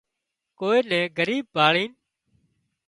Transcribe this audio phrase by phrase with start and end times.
[0.59, 1.91] ڪوئي نين ڳريٻ ڀاۯينَ